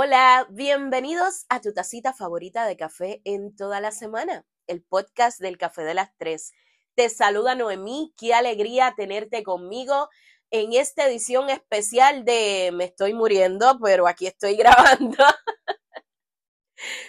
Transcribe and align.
Hola, 0.00 0.46
bienvenidos 0.48 1.44
a 1.48 1.60
tu 1.60 1.72
tacita 1.72 2.12
favorita 2.12 2.66
de 2.66 2.76
café 2.76 3.20
en 3.24 3.56
toda 3.56 3.80
la 3.80 3.90
semana, 3.90 4.46
el 4.68 4.80
podcast 4.80 5.40
del 5.40 5.58
Café 5.58 5.82
de 5.82 5.94
las 5.94 6.16
Tres. 6.16 6.52
Te 6.94 7.08
saluda 7.08 7.56
Noemí, 7.56 8.14
qué 8.16 8.32
alegría 8.32 8.94
tenerte 8.96 9.42
conmigo 9.42 10.08
en 10.52 10.72
esta 10.72 11.08
edición 11.08 11.50
especial 11.50 12.24
de 12.24 12.70
Me 12.72 12.84
estoy 12.84 13.12
muriendo, 13.12 13.76
pero 13.82 14.06
aquí 14.06 14.28
estoy 14.28 14.54
grabando. 14.56 15.16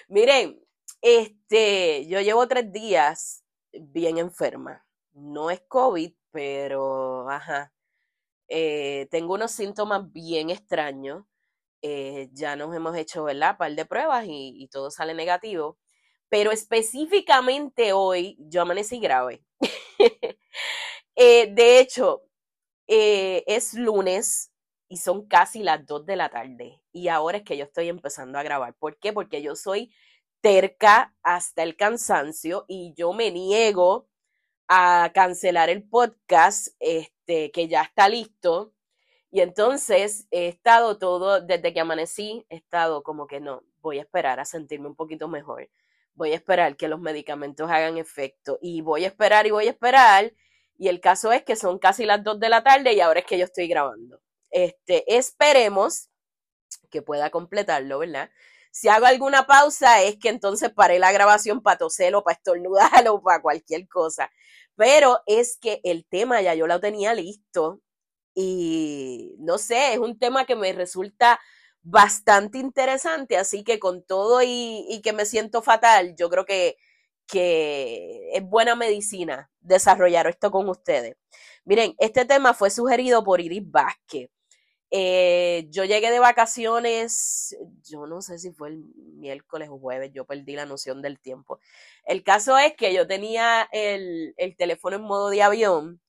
Miren, 0.07 0.59
este, 1.03 2.07
yo 2.07 2.21
llevo 2.21 2.47
tres 2.47 2.71
días 2.71 3.43
bien 3.71 4.17
enferma. 4.17 4.83
No 5.11 5.51
es 5.51 5.61
COVID, 5.67 6.11
pero, 6.31 7.29
ajá, 7.29 7.71
eh, 8.47 9.07
tengo 9.11 9.35
unos 9.35 9.51
síntomas 9.51 10.11
bien 10.11 10.49
extraños. 10.49 11.23
Eh, 11.81 12.29
ya 12.33 12.55
nos 12.55 12.75
hemos 12.75 12.95
hecho, 12.97 13.23
¿verdad? 13.23 13.57
Par 13.57 13.73
de 13.75 13.85
pruebas 13.85 14.25
y, 14.27 14.67
todo 14.71 14.91
sale 14.91 15.13
negativo. 15.13 15.77
Pero 16.29 16.51
específicamente 16.51 17.93
hoy 17.93 18.37
yo 18.39 18.61
amanecí 18.63 18.99
grave. 18.99 19.43
Eh, 21.21 21.53
de 21.53 21.81
hecho, 21.81 22.23
es 22.87 23.73
lunes 23.73 24.53
y 24.87 24.97
son 24.97 25.27
casi 25.27 25.63
las 25.63 25.85
2 25.85 26.05
de 26.05 26.15
la 26.15 26.29
tarde. 26.29 26.81
Y 26.93 27.09
ahora 27.09 27.39
es 27.39 27.43
que 27.43 27.57
yo 27.57 27.65
estoy 27.65 27.89
empezando 27.89 28.39
a 28.39 28.43
grabar. 28.43 28.73
¿Por 28.75 28.97
qué? 28.99 29.11
Porque 29.11 29.41
yo 29.41 29.55
soy 29.57 29.93
terca 30.41 31.13
hasta 31.23 31.63
el 31.63 31.75
cansancio 31.75 32.65
y 32.67 32.93
yo 32.95 33.13
me 33.13 33.31
niego 33.31 34.07
a 34.67 35.11
cancelar 35.13 35.69
el 35.69 35.83
podcast 35.83 36.69
este, 36.79 37.51
que 37.51 37.67
ya 37.67 37.83
está 37.83 38.09
listo. 38.09 38.73
Y 39.31 39.41
entonces 39.41 40.27
he 40.31 40.47
estado 40.47 40.97
todo, 40.97 41.41
desde 41.41 41.73
que 41.73 41.79
amanecí, 41.79 42.45
he 42.49 42.55
estado 42.57 43.03
como 43.03 43.27
que 43.27 43.39
no, 43.39 43.63
voy 43.81 43.99
a 43.99 44.01
esperar 44.01 44.39
a 44.39 44.45
sentirme 44.45 44.87
un 44.87 44.95
poquito 44.95 45.27
mejor. 45.27 45.69
Voy 46.15 46.31
a 46.31 46.35
esperar 46.35 46.75
que 46.75 46.87
los 46.87 46.99
medicamentos 46.99 47.69
hagan 47.69 47.97
efecto. 47.97 48.57
Y 48.61 48.81
voy 48.81 49.05
a 49.05 49.07
esperar 49.07 49.45
y 49.47 49.51
voy 49.51 49.67
a 49.67 49.71
esperar. 49.71 50.33
Y 50.77 50.87
el 50.87 50.99
caso 50.99 51.31
es 51.31 51.43
que 51.43 51.55
son 51.55 51.79
casi 51.79 52.05
las 52.05 52.23
2 52.23 52.39
de 52.39 52.49
la 52.49 52.63
tarde 52.63 52.93
y 52.93 53.01
ahora 53.01 53.19
es 53.19 53.25
que 53.25 53.37
yo 53.37 53.45
estoy 53.45 53.67
grabando. 53.67 54.19
Este, 54.49 55.15
esperemos 55.15 56.09
que 56.89 57.01
pueda 57.01 57.29
completarlo, 57.29 57.99
¿verdad? 57.99 58.31
Si 58.71 58.87
hago 58.87 59.05
alguna 59.05 59.47
pausa 59.47 60.01
es 60.01 60.17
que 60.17 60.29
entonces 60.29 60.71
paré 60.71 60.99
la 60.99 61.11
grabación 61.11 61.61
para 61.61 61.77
toser 61.77 62.15
o 62.15 62.23
para 62.23 62.35
estornudar 62.35 62.89
o 63.09 63.21
para 63.21 63.41
cualquier 63.41 63.87
cosa. 63.87 64.31
Pero 64.75 65.21
es 65.25 65.57
que 65.57 65.81
el 65.83 66.05
tema 66.05 66.41
ya 66.41 66.55
yo 66.55 66.67
lo 66.67 66.79
tenía 66.79 67.13
listo 67.13 67.81
y 68.33 69.35
no 69.39 69.57
sé, 69.57 69.93
es 69.93 69.99
un 69.99 70.17
tema 70.17 70.45
que 70.45 70.55
me 70.55 70.73
resulta 70.73 71.39
bastante 71.81 72.57
interesante, 72.57 73.37
así 73.37 73.63
que 73.63 73.79
con 73.79 74.03
todo 74.03 74.41
y, 74.43 75.01
que 75.03 75.13
me 75.13 75.25
siento 75.25 75.61
fatal, 75.61 76.15
yo 76.17 76.29
creo 76.29 76.45
que, 76.45 76.77
que 77.27 78.31
es 78.33 78.43
buena 78.43 78.75
medicina 78.75 79.49
desarrollar 79.61 80.27
esto 80.27 80.51
con 80.51 80.69
ustedes. 80.69 81.15
Miren, 81.65 81.95
este 81.99 82.25
tema 82.25 82.53
fue 82.53 82.69
sugerido 82.69 83.23
por 83.23 83.41
Iris 83.41 83.69
Vázquez. 83.69 84.29
Eh, 84.91 85.67
yo 85.69 85.85
llegué 85.85 86.09
de 86.09 86.19
vacaciones, 86.19 87.55
yo 87.83 88.07
no 88.07 88.21
sé 88.21 88.39
si 88.39 88.51
fue 88.51 88.69
el 88.69 88.85
miércoles 89.17 89.69
o 89.71 89.77
jueves, 89.77 90.11
yo 90.13 90.25
perdí 90.25 90.55
la 90.55 90.65
noción 90.65 91.01
del 91.01 91.19
tiempo. 91.19 91.59
El 92.05 92.23
caso 92.23 92.57
es 92.57 92.73
que 92.75 92.93
yo 92.93 93.05
tenía 93.07 93.69
el, 93.71 94.33
el 94.37 94.55
teléfono 94.55 94.95
en 94.95 95.03
modo 95.03 95.29
de 95.29 95.43
avión 95.43 96.01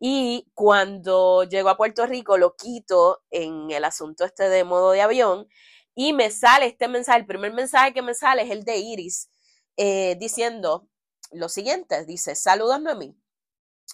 y 0.00 0.50
cuando 0.54 1.44
llego 1.44 1.68
a 1.68 1.76
Puerto 1.76 2.06
Rico 2.06 2.38
lo 2.38 2.54
quito 2.56 3.22
en 3.30 3.70
el 3.70 3.84
asunto 3.84 4.24
este 4.24 4.48
de 4.48 4.64
modo 4.64 4.92
de 4.92 5.02
avión 5.02 5.48
y 5.94 6.12
me 6.12 6.30
sale 6.30 6.66
este 6.66 6.88
mensaje, 6.88 7.18
el 7.20 7.26
primer 7.26 7.52
mensaje 7.52 7.92
que 7.92 8.02
me 8.02 8.14
sale 8.14 8.42
es 8.42 8.50
el 8.50 8.64
de 8.64 8.76
Iris 8.78 9.30
eh, 9.76 10.16
diciendo 10.20 10.88
lo 11.32 11.48
siguiente, 11.48 12.04
dice, 12.04 12.34
saludos 12.34 12.80
Noemí, 12.80 13.16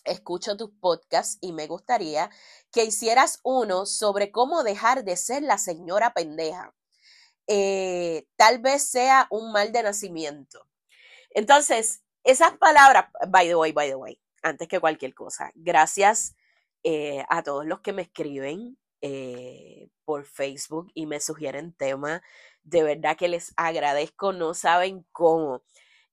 escucho 0.04 0.56
tus 0.56 0.70
podcasts 0.80 1.38
y 1.40 1.52
me 1.52 1.66
gustaría 1.66 2.30
que 2.70 2.84
hicieras 2.84 3.40
uno 3.42 3.86
sobre 3.86 4.30
cómo 4.30 4.62
dejar 4.62 5.04
de 5.04 5.16
ser 5.16 5.42
la 5.42 5.58
señora 5.58 6.12
pendeja. 6.14 6.74
Eh, 7.46 8.26
tal 8.36 8.58
vez 8.60 8.88
sea 8.90 9.26
un 9.30 9.52
mal 9.52 9.72
de 9.72 9.82
nacimiento. 9.82 10.66
Entonces, 11.30 12.02
esas 12.24 12.56
palabras, 12.58 13.06
by 13.28 13.46
the 13.48 13.56
way, 13.56 13.72
by 13.72 13.88
the 13.88 13.96
way, 13.96 14.18
antes 14.44 14.68
que 14.68 14.78
cualquier 14.78 15.14
cosa, 15.14 15.50
gracias 15.54 16.36
eh, 16.84 17.24
a 17.30 17.42
todos 17.42 17.64
los 17.66 17.80
que 17.80 17.94
me 17.94 18.02
escriben 18.02 18.78
eh, 19.00 19.88
por 20.04 20.26
Facebook 20.26 20.90
y 20.94 21.06
me 21.06 21.18
sugieren 21.18 21.72
temas. 21.72 22.20
De 22.62 22.82
verdad 22.82 23.16
que 23.16 23.28
les 23.28 23.52
agradezco, 23.56 24.32
no 24.32 24.54
saben 24.54 25.06
cómo. 25.10 25.62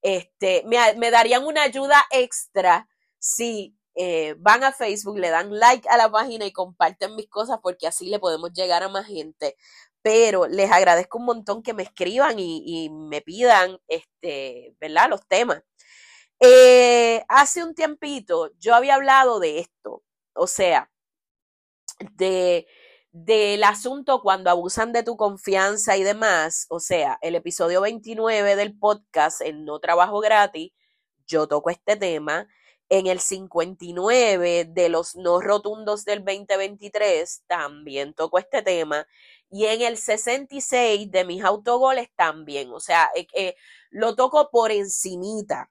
Este, 0.02 0.64
me, 0.66 1.12
darían 1.12 1.46
una 1.46 1.64
ayuda 1.64 2.04
extra 2.10 2.88
si 3.20 3.78
eh, 3.96 4.36
van 4.40 4.64
a 4.64 4.72
Facebook, 4.72 5.20
le 5.20 5.30
dan 5.30 5.58
like 5.60 5.88
a 5.90 5.98
la 5.98 6.10
página 6.10 6.46
y 6.46 6.54
comparten 6.54 7.16
mis 7.16 7.28
cosas 7.30 7.60
porque 7.62 7.88
así 7.88 8.08
le 8.10 8.20
podemos 8.20 8.52
llegar 8.54 8.84
a 8.84 8.90
más 8.90 9.08
gente. 9.08 9.58
Pero 10.02 10.48
les 10.48 10.72
agradezco 10.72 11.20
un 11.20 11.26
montón 11.26 11.64
que 11.64 11.74
me 11.74 11.84
escriban 11.84 12.36
y, 12.40 12.90
me 12.92 13.22
pidan, 13.22 13.78
este, 13.88 14.76
¿verdad? 14.80 15.10
Los 15.10 15.28
temas. 15.28 15.64
Eh, 16.44 17.24
hace 17.30 17.64
un 17.64 17.76
tiempito 17.76 18.50
yo 18.60 18.74
había 18.74 18.96
hablado 18.96 19.40
de 19.40 19.60
esto, 19.60 20.04
o 20.34 20.48
sea, 20.48 20.90
de 22.16 22.68
del 23.12 23.64
asunto 23.66 24.22
cuando 24.22 24.50
abusan 24.50 24.94
de 24.94 25.04
tu 25.04 25.18
confianza 25.18 25.98
y 25.98 26.04
demás, 26.04 26.66
o 26.70 26.80
sea, 26.80 27.20
el 27.22 27.36
episodio 27.36 27.82
29 27.82 28.56
del 28.56 28.78
podcast, 28.78 29.42
el 29.42 29.66
no 29.66 29.80
trabajo 29.80 30.20
gratis, 30.20 30.72
yo 31.28 31.48
toco 31.48 31.70
este 31.70 31.96
tema 31.98 32.48
en 32.90 33.08
el 33.08 33.20
59 33.20 34.66
de 34.66 34.90
los 34.90 35.16
no 35.16 35.42
rotundos 35.42 36.06
del 36.06 36.26
2023 36.26 37.44
también 37.48 38.14
tocó 38.14 38.40
este 38.40 38.62
tema. 38.62 39.08
Y 39.50 39.66
en 39.66 39.82
el 39.82 39.98
66 39.98 41.12
de 41.12 41.26
mis 41.26 41.44
autogoles 41.44 42.10
también. 42.16 42.72
O 42.74 42.80
sea, 42.82 43.10
eh, 43.16 43.28
eh, 43.34 43.56
lo 43.92 44.16
toco 44.16 44.50
por 44.52 44.72
encimita. 44.72 45.70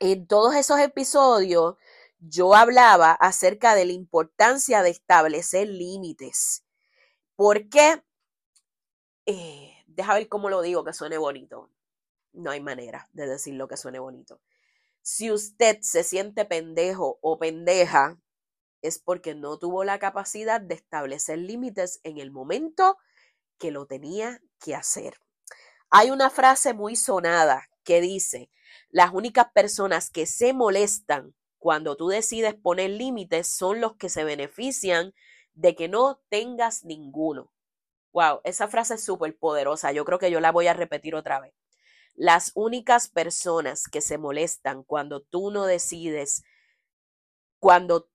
En 0.00 0.26
todos 0.26 0.54
esos 0.54 0.78
episodios 0.80 1.76
yo 2.20 2.54
hablaba 2.54 3.12
acerca 3.12 3.74
de 3.74 3.84
la 3.84 3.92
importancia 3.92 4.82
de 4.82 4.90
establecer 4.90 5.68
límites. 5.68 6.64
¿Por 7.36 7.68
qué? 7.68 8.02
Eh, 9.26 9.72
deja 9.86 10.14
ver 10.14 10.28
cómo 10.28 10.48
lo 10.48 10.62
digo 10.62 10.84
que 10.84 10.92
suene 10.92 11.18
bonito. 11.18 11.70
No 12.32 12.50
hay 12.50 12.60
manera 12.60 13.08
de 13.12 13.26
decirlo 13.26 13.68
que 13.68 13.76
suene 13.76 13.98
bonito. 13.98 14.40
Si 15.02 15.30
usted 15.30 15.78
se 15.80 16.04
siente 16.04 16.44
pendejo 16.44 17.18
o 17.22 17.38
pendeja, 17.38 18.18
es 18.82 18.98
porque 18.98 19.34
no 19.34 19.58
tuvo 19.58 19.84
la 19.84 19.98
capacidad 19.98 20.60
de 20.60 20.74
establecer 20.74 21.38
límites 21.38 22.00
en 22.04 22.18
el 22.18 22.30
momento 22.30 22.96
que 23.58 23.70
lo 23.70 23.86
tenía 23.86 24.40
que 24.60 24.74
hacer. 24.74 25.20
Hay 25.90 26.10
una 26.10 26.30
frase 26.30 26.74
muy 26.74 26.96
sonada 26.96 27.68
que 27.82 28.00
dice, 28.00 28.50
las 28.90 29.12
únicas 29.12 29.48
personas 29.52 30.10
que 30.10 30.26
se 30.26 30.52
molestan 30.52 31.34
cuando 31.58 31.96
tú 31.96 32.08
decides 32.08 32.54
poner 32.54 32.90
límites 32.90 33.48
son 33.48 33.80
los 33.80 33.96
que 33.96 34.08
se 34.08 34.24
benefician 34.24 35.14
de 35.54 35.74
que 35.74 35.88
no 35.88 36.20
tengas 36.28 36.84
ninguno. 36.84 37.52
Wow, 38.12 38.40
esa 38.44 38.68
frase 38.68 38.94
es 38.94 39.04
súper 39.04 39.36
poderosa. 39.36 39.92
Yo 39.92 40.04
creo 40.04 40.18
que 40.18 40.30
yo 40.30 40.40
la 40.40 40.52
voy 40.52 40.66
a 40.68 40.74
repetir 40.74 41.14
otra 41.14 41.40
vez. 41.40 41.52
Las 42.14 42.52
únicas 42.54 43.08
personas 43.08 43.84
que 43.84 44.00
se 44.00 44.18
molestan 44.18 44.82
cuando 44.82 45.22
tú 45.22 45.50
no 45.50 45.66
decides, 45.66 46.42
cuando... 47.60 48.08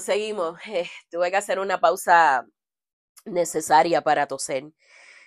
seguimos, 0.00 0.58
eh, 0.66 0.88
tuve 1.10 1.30
que 1.30 1.36
hacer 1.36 1.58
una 1.58 1.80
pausa 1.80 2.46
necesaria 3.24 4.02
para 4.02 4.26
toser. 4.26 4.64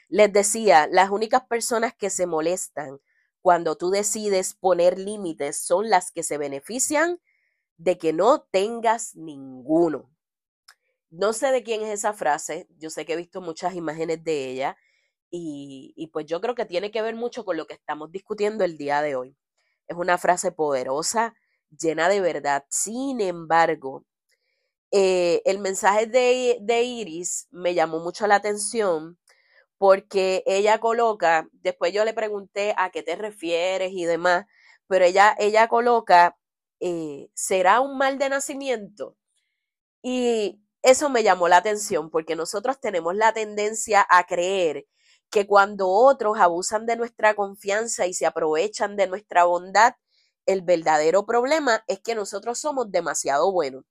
Les 0.09 0.31
decía, 0.31 0.88
las 0.89 1.09
únicas 1.09 1.44
personas 1.48 1.94
que 1.95 2.09
se 2.09 2.25
molestan 2.25 3.00
cuando 3.42 3.77
tú 3.77 3.89
decides 3.89 4.54
poner 4.54 4.98
límites 4.98 5.62
son 5.62 5.89
las 5.89 6.12
que 6.12 6.24
se 6.24 6.38
benefician 6.38 7.19
de 7.77 7.98
que 7.98 8.13
no 8.13 8.42
tengas 8.51 9.15
ninguno. 9.15 10.12
No 11.09 11.31
sé 11.33 11.51
de 11.51 11.63
quién 11.63 11.81
es 11.83 11.89
esa 11.89 12.13
frase, 12.13 12.68
yo 12.77 12.89
sé 12.89 13.06
que 13.06 13.13
he 13.13 13.18
visto 13.18 13.39
muchas 13.39 13.75
imágenes 13.75 14.24
de 14.24 14.50
ella 14.50 14.77
y, 15.30 16.09
pues 16.13 16.25
yo 16.25 16.42
creo 16.42 16.56
que 16.56 16.65
tiene 16.65 16.92
que 16.92 17.01
ver 17.01 17.15
mucho 17.15 17.45
con 17.45 17.57
lo 17.57 17.68
que 17.68 17.74
estamos 17.74 18.12
discutiendo 18.12 18.63
el 18.63 18.77
día 18.77 19.01
de 19.01 19.15
hoy. 19.15 19.38
Es 19.88 19.98
una 19.98 20.18
frase 20.18 20.51
poderosa, 20.51 21.36
llena 21.69 22.09
de 22.09 22.21
verdad. 22.21 22.65
Sin 22.69 23.21
embargo, 23.21 24.06
eh, 24.92 25.42
el 25.45 25.59
mensaje 25.59 26.07
de, 26.07 26.57
de, 26.62 26.83
Iris 26.83 27.48
me 27.51 27.74
llamó 27.74 28.00
mucho 28.00 28.25
la 28.27 28.36
atención 28.36 29.18
porque 29.78 30.44
ella 30.46 30.80
coloca, 30.80 31.48
después 31.54 31.94
yo 31.94 32.06
le 32.06 32.14
pregunté 32.14 32.74
a 32.78 32.90
qué 32.92 33.04
te 33.04 33.16
refieres 33.16 33.92
y 33.94 34.06
demás, 34.06 34.46
pero 34.88 35.06
ella, 35.06 35.36
ella 35.40 35.68
coloca, 35.68 36.38
eh, 36.80 37.30
¿será 37.34 37.82
un 37.82 37.98
mal 37.98 38.18
de 38.20 38.30
nacimiento? 38.30 39.18
Y 40.02 40.62
eso 40.84 41.10
me 41.10 41.24
llamó 41.24 41.48
la 41.48 41.58
atención 41.58 42.10
porque 42.10 42.36
nosotros 42.36 42.80
tenemos 42.80 43.16
la 43.16 43.34
tendencia 43.34 44.06
a 44.10 44.26
creer 44.26 44.86
que 45.30 45.48
cuando 45.48 45.90
otros 45.90 46.40
abusan 46.40 46.86
de 46.86 46.96
nuestra 46.96 47.36
confianza 47.36 48.08
y 48.08 48.14
se 48.14 48.26
aprovechan 48.26 48.96
de 48.96 49.08
nuestra 49.08 49.44
bondad, 49.46 49.94
el 50.46 50.62
verdadero 50.62 51.26
problema 51.26 51.84
es 51.88 52.00
que 52.00 52.16
nosotros 52.16 52.60
somos 52.60 52.92
demasiado 52.92 53.52
buenos. 53.52 53.84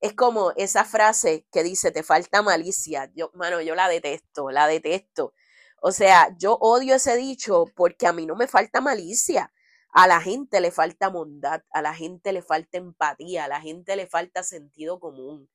Es 0.00 0.14
como 0.14 0.52
esa 0.56 0.84
frase 0.84 1.46
que 1.52 1.62
dice, 1.62 1.90
te 1.90 2.02
falta 2.02 2.42
malicia. 2.42 3.10
Yo, 3.14 3.30
mano, 3.34 3.60
yo 3.62 3.74
la 3.74 3.88
detesto, 3.88 4.50
la 4.50 4.66
detesto. 4.66 5.34
O 5.80 5.92
sea, 5.92 6.34
yo 6.38 6.54
odio 6.60 6.96
ese 6.96 7.16
dicho 7.16 7.66
porque 7.74 8.06
a 8.06 8.12
mí 8.12 8.26
no 8.26 8.36
me 8.36 8.46
falta 8.48 8.80
malicia. 8.80 9.52
A 9.90 10.06
la 10.06 10.20
gente 10.20 10.60
le 10.60 10.70
falta 10.70 11.08
bondad, 11.08 11.62
a 11.70 11.80
la 11.82 11.94
gente 11.94 12.32
le 12.32 12.42
falta 12.42 12.78
empatía, 12.78 13.44
a 13.44 13.48
la 13.48 13.60
gente 13.60 13.96
le 13.96 14.06
falta 14.06 14.42
sentido 14.42 15.00
común. 15.00 15.48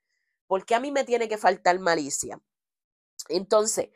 ¿Por 0.48 0.66
qué 0.66 0.76
a 0.76 0.80
mí 0.80 0.92
me 0.92 1.04
tiene 1.04 1.30
que 1.30 1.38
faltar 1.38 1.80
malicia? 1.80 2.42
Entonces, 3.30 3.90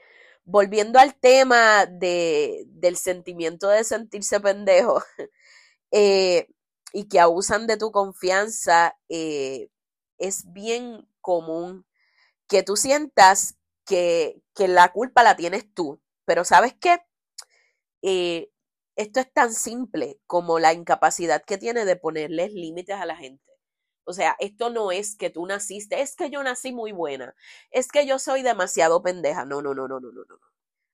volviendo 0.45 0.99
al 0.99 1.15
tema 1.15 1.85
de, 1.87 2.65
del 2.67 2.97
sentimiento 2.97 3.69
de 3.69 3.83
sentirse 3.83 4.39
pendejo 4.39 5.03
eh, 5.91 6.47
y 6.93 7.07
que 7.09 7.19
abusan 7.19 7.67
de 7.67 7.77
tu 7.77 7.91
confianza, 7.91 8.97
eh, 9.09 9.69
es 10.17 10.51
bien 10.53 11.07
común 11.21 11.85
que 12.47 12.63
tú 12.63 12.75
sientas 12.77 13.57
que, 13.85 14.41
que, 14.53 14.67
la 14.67 14.91
culpa 14.91 15.23
la 15.23 15.35
tienes 15.35 15.73
tú. 15.73 16.01
Pero 16.25 16.43
¿sabes 16.43 16.73
qué? 16.79 16.99
Eh, 18.01 18.51
esto 18.95 19.19
es 19.19 19.31
tan 19.31 19.53
simple 19.53 20.19
como 20.27 20.59
la 20.59 20.73
incapacidad 20.73 21.43
que 21.43 21.57
tiene 21.57 21.85
de 21.85 21.95
ponerles 21.95 22.53
límites 22.53 22.95
a 22.95 23.05
la 23.05 23.15
gente. 23.15 23.43
O 24.05 24.13
sea, 24.13 24.35
esto 24.39 24.69
no 24.69 24.91
es 24.91 25.15
que 25.17 25.29
tú 25.29 25.45
naciste, 25.45 26.01
es 26.01 26.15
que 26.15 26.29
yo 26.29 26.43
nací 26.43 26.71
muy 26.71 26.91
buena, 26.91 27.35
es 27.71 27.87
que 27.87 28.05
yo 28.05 28.19
soy 28.19 28.43
demasiado 28.43 29.01
pendeja. 29.01 29.45
No, 29.45 29.61
no, 29.61 29.73
no, 29.73 29.87
no, 29.87 29.99
no, 29.99 30.11
no, 30.11 30.23
no. 30.29 30.39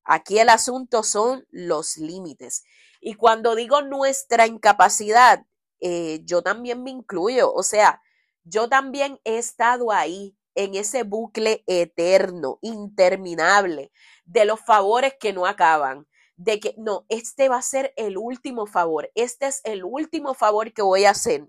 Aquí 0.03 0.39
el 0.39 0.49
asunto 0.49 1.03
son 1.03 1.45
los 1.51 1.97
límites. 1.97 2.63
Y 3.01 3.15
cuando 3.15 3.55
digo 3.55 3.81
nuestra 3.81 4.47
incapacidad, 4.47 5.45
eh, 5.81 6.21
yo 6.23 6.41
también 6.41 6.83
me 6.83 6.91
incluyo. 6.91 7.53
O 7.53 7.63
sea, 7.63 8.01
yo 8.43 8.69
también 8.69 9.19
he 9.23 9.37
estado 9.37 9.91
ahí 9.91 10.35
en 10.55 10.75
ese 10.75 11.03
bucle 11.03 11.63
eterno, 11.67 12.59
interminable, 12.61 13.91
de 14.25 14.45
los 14.45 14.59
favores 14.59 15.15
que 15.19 15.33
no 15.33 15.45
acaban, 15.45 16.07
de 16.35 16.59
que 16.59 16.75
no, 16.77 17.05
este 17.09 17.49
va 17.49 17.57
a 17.57 17.61
ser 17.61 17.93
el 17.97 18.17
último 18.17 18.65
favor, 18.67 19.09
este 19.15 19.47
es 19.47 19.61
el 19.63 19.83
último 19.83 20.33
favor 20.33 20.73
que 20.73 20.81
voy 20.81 21.05
a 21.05 21.11
hacer. 21.11 21.47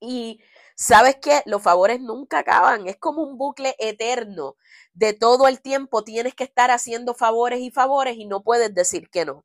Y 0.00 0.40
sabes 0.76 1.16
que 1.16 1.42
los 1.46 1.62
favores 1.62 2.00
nunca 2.00 2.38
acaban, 2.40 2.86
es 2.86 2.96
como 2.98 3.22
un 3.22 3.38
bucle 3.38 3.74
eterno 3.78 4.56
de 4.96 5.12
todo 5.12 5.46
el 5.46 5.60
tiempo 5.60 6.04
tienes 6.04 6.34
que 6.34 6.44
estar 6.44 6.70
haciendo 6.70 7.14
favores 7.14 7.60
y 7.60 7.70
favores 7.70 8.16
y 8.16 8.24
no 8.26 8.42
puedes 8.42 8.74
decir 8.74 9.10
que 9.10 9.26
no. 9.26 9.44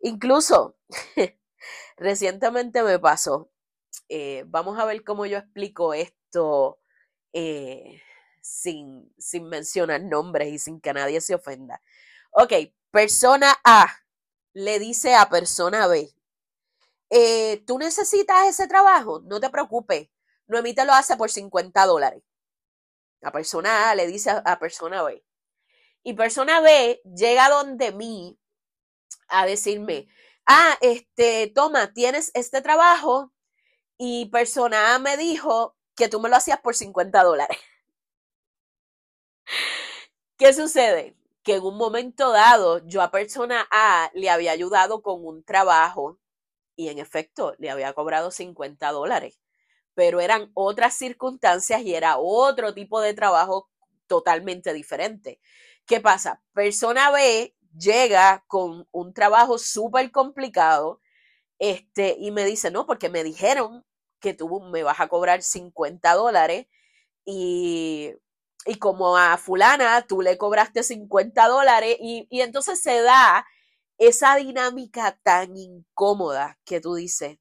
Incluso, 0.00 0.76
recientemente 1.96 2.82
me 2.84 2.98
pasó, 2.98 3.50
eh, 4.08 4.44
vamos 4.46 4.78
a 4.78 4.84
ver 4.84 5.04
cómo 5.04 5.26
yo 5.26 5.38
explico 5.38 5.94
esto 5.94 6.78
eh, 7.32 8.00
sin, 8.40 9.12
sin 9.18 9.48
mencionar 9.48 10.02
nombres 10.02 10.52
y 10.52 10.58
sin 10.58 10.80
que 10.80 10.92
nadie 10.92 11.20
se 11.20 11.34
ofenda. 11.34 11.80
Ok, 12.30 12.52
persona 12.90 13.54
A 13.64 13.88
le 14.52 14.78
dice 14.78 15.14
a 15.14 15.28
persona 15.28 15.86
B, 15.86 16.10
eh, 17.10 17.62
tú 17.66 17.78
necesitas 17.78 18.48
ese 18.48 18.66
trabajo, 18.66 19.20
no 19.24 19.40
te 19.40 19.50
preocupes, 19.50 20.08
Noemita 20.46 20.84
lo 20.84 20.92
hace 20.92 21.16
por 21.16 21.30
50 21.30 21.86
dólares. 21.86 22.22
La 23.20 23.32
persona 23.32 23.90
A 23.90 23.94
le 23.94 24.06
dice 24.06 24.30
a, 24.30 24.58
persona 24.58 25.02
B. 25.02 25.24
Y 26.02 26.14
persona 26.14 26.60
B 26.60 27.00
llega 27.04 27.48
donde 27.48 27.92
mí 27.92 28.38
a 29.28 29.46
decirme, 29.46 30.08
ah, 30.46 30.78
este, 30.80 31.48
toma, 31.48 31.92
tienes 31.92 32.30
este 32.34 32.62
trabajo 32.62 33.32
y 33.98 34.26
persona 34.26 34.94
A 34.94 34.98
me 34.98 35.16
dijo 35.16 35.76
que 35.96 36.08
tú 36.08 36.20
me 36.20 36.28
lo 36.28 36.36
hacías 36.36 36.60
por 36.60 36.74
50 36.74 37.22
dólares. 37.22 37.58
¿Qué 40.38 40.52
sucede? 40.52 41.16
Que 41.42 41.56
en 41.56 41.62
un 41.62 41.76
momento 41.76 42.32
dado 42.32 42.86
yo 42.86 43.02
a 43.02 43.10
persona 43.10 43.66
A 43.70 44.10
le 44.14 44.30
había 44.30 44.52
ayudado 44.52 45.02
con 45.02 45.24
un 45.24 45.44
trabajo 45.44 46.18
y 46.76 46.88
en 46.88 46.98
efecto 46.98 47.54
le 47.58 47.70
había 47.70 47.92
cobrado 47.94 48.30
50 48.30 48.92
dólares 48.92 49.40
pero 49.94 50.20
eran 50.20 50.50
otras 50.54 50.94
circunstancias 50.94 51.82
y 51.82 51.94
era 51.94 52.18
otro 52.18 52.74
tipo 52.74 53.00
de 53.02 53.14
trabajo 53.14 53.70
totalmente 54.08 54.74
diferente. 54.74 55.40
¿Qué 55.86 56.00
pasa? 56.02 56.42
Persona 56.54 57.10
B 57.12 57.56
llega 57.78 58.44
con 58.48 58.88
un 58.92 59.14
trabajo 59.14 59.58
súper 59.58 60.12
complicado 60.12 61.00
este, 61.60 62.16
y 62.20 62.32
me 62.32 62.44
dice, 62.44 62.72
no, 62.72 62.86
porque 62.86 63.10
me 63.10 63.24
dijeron 63.24 63.85
que 64.20 64.34
tú 64.34 64.60
me 64.60 64.82
vas 64.82 65.00
a 65.00 65.08
cobrar 65.08 65.42
50 65.42 66.14
dólares 66.14 66.66
y, 67.24 68.12
y 68.66 68.76
como 68.76 69.16
a 69.18 69.36
fulana 69.38 70.06
tú 70.08 70.22
le 70.22 70.38
cobraste 70.38 70.82
50 70.84 71.48
dólares 71.48 71.96
y, 72.00 72.26
y 72.30 72.42
entonces 72.42 72.80
se 72.82 73.02
da 73.02 73.46
esa 73.98 74.36
dinámica 74.36 75.18
tan 75.22 75.56
incómoda 75.56 76.58
que 76.64 76.80
tú 76.80 76.94
dices, 76.96 77.38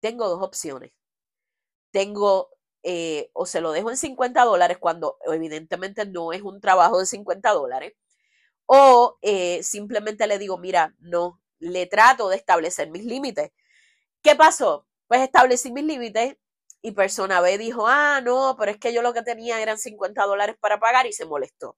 tengo 0.00 0.28
dos 0.28 0.42
opciones 0.42 0.92
tengo 1.90 2.50
eh, 2.82 3.30
o 3.32 3.46
se 3.46 3.60
lo 3.60 3.72
dejo 3.72 3.90
en 3.90 3.96
50 3.96 4.44
dólares 4.44 4.78
cuando 4.78 5.18
evidentemente 5.26 6.06
no 6.06 6.32
es 6.32 6.42
un 6.42 6.60
trabajo 6.60 6.98
de 6.98 7.06
50 7.06 7.50
dólares, 7.52 7.94
o 8.66 9.18
eh, 9.22 9.62
simplemente 9.64 10.26
le 10.28 10.38
digo, 10.38 10.58
mira, 10.58 10.96
no, 11.00 11.40
le 11.60 11.86
trato 11.86 12.30
de 12.30 12.36
establecer 12.36 12.90
mis 12.90 13.04
límites. 13.04 13.52
¿Qué 14.22 14.36
pasó? 14.36 14.87
Pues 15.08 15.22
establecí 15.22 15.72
mis 15.72 15.84
límites 15.84 16.36
y 16.82 16.92
persona 16.92 17.40
B 17.40 17.58
dijo, 17.58 17.88
ah, 17.88 18.20
no, 18.22 18.54
pero 18.58 18.70
es 18.70 18.78
que 18.78 18.92
yo 18.92 19.02
lo 19.02 19.12
que 19.12 19.22
tenía 19.22 19.60
eran 19.60 19.78
50 19.78 20.24
dólares 20.24 20.56
para 20.60 20.78
pagar 20.78 21.06
y 21.06 21.12
se 21.12 21.24
molestó. 21.26 21.76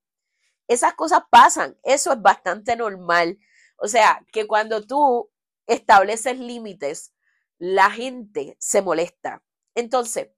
Esas 0.68 0.94
cosas 0.94 1.22
pasan, 1.30 1.78
eso 1.82 2.12
es 2.12 2.20
bastante 2.20 2.76
normal. 2.76 3.38
O 3.76 3.88
sea, 3.88 4.24
que 4.32 4.46
cuando 4.46 4.86
tú 4.86 5.30
estableces 5.66 6.38
límites, 6.38 7.14
la 7.58 7.90
gente 7.90 8.56
se 8.58 8.82
molesta. 8.82 9.42
Entonces, 9.75 10.30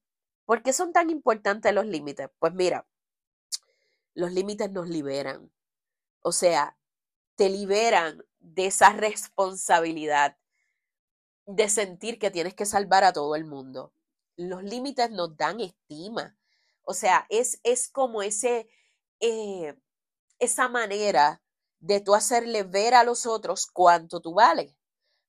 ¿por 0.45 0.63
qué 0.63 0.73
son 0.73 0.93
tan 0.93 1.11
importantes 1.11 1.73
los 1.75 1.87
límites? 1.87 2.29
Pues 2.39 2.55
mira, 2.55 2.87
los 4.15 4.33
límites 4.33 4.71
nos 4.71 4.89
liberan. 4.89 5.51
O 6.21 6.33
sea, 6.33 6.77
te 7.37 7.49
liberan 7.49 8.25
de 8.39 8.67
esa 8.67 8.91
responsabilidad 8.93 10.37
de 11.47 11.69
sentir 11.69 12.19
que 12.19 12.31
tienes 12.31 12.55
que 12.55 12.67
salvar 12.67 13.05
a 13.05 13.13
todo 13.13 13.35
el 13.37 13.45
mundo. 13.45 13.93
Los 14.37 14.63
límites 14.63 15.11
nos 15.11 15.37
dan 15.37 15.61
estima. 15.61 16.37
O 16.83 16.95
sea, 16.95 17.27
es, 17.29 17.61
es 17.63 17.89
como 17.89 18.23
ese, 18.23 18.69
eh, 19.21 19.75
esa 20.39 20.69
manera 20.69 21.43
de 21.81 22.01
tú 22.01 22.15
hacerle 22.15 22.63
ver 22.63 22.95
a 22.95 23.05
los 23.05 23.27
otros 23.27 23.67
cuánto 23.67 24.21
tú 24.21 24.35
vales. 24.35 24.75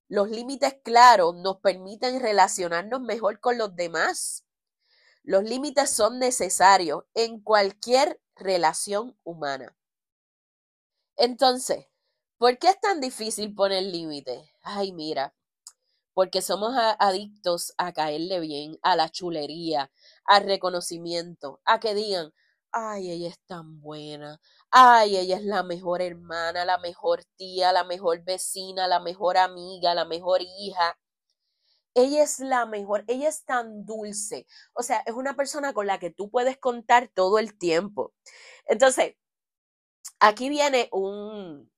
Los 0.08 0.30
límites 0.30 0.76
claros 0.84 1.34
nos 1.36 1.60
permiten 1.60 2.20
relacionarnos 2.20 3.00
mejor 3.00 3.40
con 3.40 3.58
los 3.58 3.74
demás. 3.74 4.44
Los 5.22 5.44
límites 5.44 5.90
son 5.90 6.18
necesarios 6.18 7.04
en 7.14 7.40
cualquier 7.40 8.20
relación 8.36 9.18
humana. 9.24 9.76
Entonces, 11.16 11.86
¿por 12.38 12.58
qué 12.58 12.68
es 12.68 12.80
tan 12.80 13.00
difícil 13.00 13.54
poner 13.54 13.84
límites? 13.84 14.48
Ay, 14.62 14.92
mira, 14.92 15.34
porque 16.14 16.42
somos 16.42 16.74
adictos 16.98 17.74
a 17.78 17.92
caerle 17.92 18.40
bien, 18.40 18.78
a 18.82 18.96
la 18.96 19.08
chulería, 19.10 19.90
al 20.24 20.44
reconocimiento, 20.44 21.60
a 21.64 21.80
que 21.80 21.94
digan, 21.94 22.32
ay, 22.72 23.10
ella 23.10 23.28
es 23.28 23.38
tan 23.46 23.80
buena, 23.80 24.40
ay, 24.70 25.16
ella 25.16 25.36
es 25.36 25.44
la 25.44 25.62
mejor 25.62 26.02
hermana, 26.02 26.64
la 26.64 26.78
mejor 26.78 27.24
tía, 27.36 27.72
la 27.72 27.84
mejor 27.84 28.24
vecina, 28.24 28.88
la 28.88 29.00
mejor 29.00 29.36
amiga, 29.36 29.94
la 29.94 30.04
mejor 30.04 30.40
hija. 30.42 30.98
Ella 31.94 32.24
es 32.24 32.40
la 32.40 32.66
mejor, 32.66 33.04
ella 33.06 33.28
es 33.28 33.44
tan 33.44 33.84
dulce. 33.86 34.46
O 34.74 34.82
sea, 34.82 34.98
es 35.06 35.14
una 35.14 35.34
persona 35.36 35.72
con 35.72 35.86
la 35.86 35.98
que 35.98 36.10
tú 36.10 36.30
puedes 36.30 36.58
contar 36.58 37.08
todo 37.14 37.38
el 37.38 37.56
tiempo. 37.56 38.12
Entonces, 38.66 39.14
aquí 40.20 40.48
viene 40.48 40.90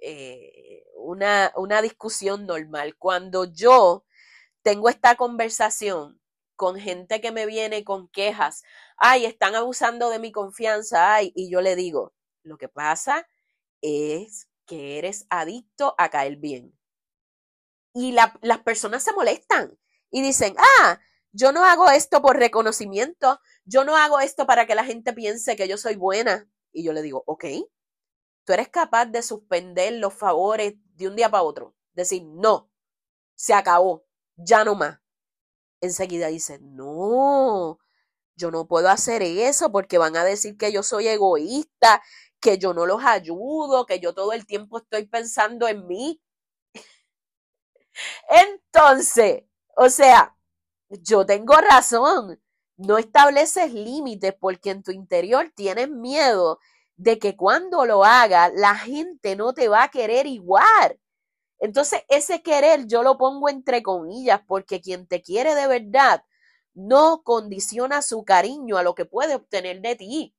eh, 0.00 0.84
una, 0.96 1.52
una 1.56 1.82
discusión 1.82 2.46
normal. 2.46 2.96
Cuando 2.96 3.44
yo 3.44 4.05
tengo 4.66 4.88
esta 4.88 5.14
conversación 5.14 6.20
con 6.56 6.74
gente 6.74 7.20
que 7.20 7.30
me 7.30 7.46
viene 7.46 7.84
con 7.84 8.08
quejas, 8.08 8.64
ay, 8.96 9.24
están 9.24 9.54
abusando 9.54 10.10
de 10.10 10.18
mi 10.18 10.32
confianza, 10.32 11.14
ay, 11.14 11.32
y 11.36 11.48
yo 11.48 11.60
le 11.60 11.76
digo, 11.76 12.14
lo 12.42 12.58
que 12.58 12.68
pasa 12.68 13.28
es 13.80 14.48
que 14.66 14.98
eres 14.98 15.24
adicto 15.30 15.94
a 15.98 16.10
caer 16.10 16.38
bien. 16.38 16.76
Y 17.94 18.10
las 18.10 18.58
personas 18.64 19.04
se 19.04 19.12
molestan 19.12 19.78
y 20.10 20.20
dicen, 20.20 20.56
ah, 20.80 20.98
yo 21.30 21.52
no 21.52 21.64
hago 21.64 21.88
esto 21.88 22.20
por 22.20 22.36
reconocimiento, 22.36 23.38
yo 23.64 23.84
no 23.84 23.96
hago 23.96 24.18
esto 24.18 24.48
para 24.48 24.66
que 24.66 24.74
la 24.74 24.84
gente 24.84 25.12
piense 25.12 25.54
que 25.54 25.68
yo 25.68 25.76
soy 25.78 25.94
buena. 25.94 26.50
Y 26.72 26.82
yo 26.82 26.92
le 26.92 27.02
digo, 27.02 27.22
ok, 27.26 27.44
tú 28.44 28.52
eres 28.52 28.68
capaz 28.68 29.06
de 29.06 29.22
suspender 29.22 29.92
los 29.92 30.12
favores 30.12 30.74
de 30.96 31.06
un 31.06 31.14
día 31.14 31.30
para 31.30 31.44
otro. 31.44 31.76
Decir, 31.94 32.24
no, 32.24 32.68
se 33.36 33.54
acabó, 33.54 34.05
ya 34.36 34.64
no 34.64 34.74
más. 34.74 35.00
Enseguida 35.80 36.28
dice, 36.28 36.58
no, 36.60 37.78
yo 38.36 38.50
no 38.50 38.66
puedo 38.68 38.88
hacer 38.90 39.22
eso 39.22 39.72
porque 39.72 39.98
van 39.98 40.16
a 40.16 40.24
decir 40.24 40.56
que 40.56 40.72
yo 40.72 40.82
soy 40.82 41.08
egoísta, 41.08 42.02
que 42.40 42.58
yo 42.58 42.74
no 42.74 42.86
los 42.86 43.04
ayudo, 43.04 43.86
que 43.86 44.00
yo 44.00 44.14
todo 44.14 44.32
el 44.32 44.46
tiempo 44.46 44.78
estoy 44.78 45.06
pensando 45.06 45.68
en 45.68 45.86
mí. 45.86 46.20
Entonces, 48.28 49.44
o 49.76 49.88
sea, 49.90 50.36
yo 50.90 51.26
tengo 51.26 51.54
razón. 51.56 52.40
No 52.76 52.98
estableces 52.98 53.72
límites 53.72 54.34
porque 54.38 54.70
en 54.70 54.82
tu 54.82 54.90
interior 54.92 55.50
tienes 55.54 55.88
miedo 55.90 56.58
de 56.96 57.18
que 57.18 57.36
cuando 57.36 57.86
lo 57.86 58.04
haga 58.04 58.50
la 58.50 58.74
gente 58.74 59.36
no 59.36 59.54
te 59.54 59.68
va 59.68 59.84
a 59.84 59.90
querer 59.90 60.26
igual. 60.26 60.98
Entonces, 61.58 62.02
ese 62.08 62.42
querer 62.42 62.86
yo 62.86 63.02
lo 63.02 63.16
pongo 63.18 63.48
entre 63.48 63.82
comillas 63.82 64.40
porque 64.46 64.80
quien 64.80 65.06
te 65.06 65.22
quiere 65.22 65.54
de 65.54 65.66
verdad 65.66 66.24
no 66.74 67.22
condiciona 67.22 68.02
su 68.02 68.24
cariño 68.24 68.76
a 68.76 68.82
lo 68.82 68.94
que 68.94 69.06
puede 69.06 69.34
obtener 69.34 69.80
de 69.80 69.96
ti. 69.96 70.34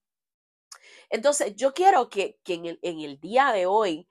Entonces, 1.10 1.56
yo 1.56 1.74
quiero 1.74 2.10
que, 2.10 2.40
en, 2.46 2.66
el, 2.66 2.80
en 2.82 3.00
el 3.00 3.20
día 3.20 3.52
de 3.52 3.66
hoy 3.66 4.08